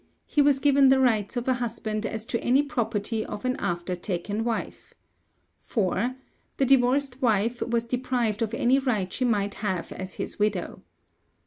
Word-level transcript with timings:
He 0.25 0.41
was 0.41 0.57
given 0.57 0.89
the 0.89 0.99
rights 0.99 1.37
of 1.37 1.47
a 1.47 1.53
husband 1.53 2.07
as 2.07 2.25
to 2.25 2.41
any 2.43 2.63
property 2.63 3.23
of 3.23 3.45
an 3.45 3.55
after 3.57 3.95
taken 3.95 4.43
wife. 4.43 4.95
4. 5.59 6.15
The 6.57 6.65
divorced 6.65 7.21
wife 7.21 7.61
was 7.61 7.83
deprived 7.83 8.41
of 8.41 8.55
any 8.55 8.79
right 8.79 9.13
she 9.13 9.25
might 9.25 9.53
have 9.61 9.91
as 9.91 10.15
his 10.15 10.39
widow. 10.39 10.81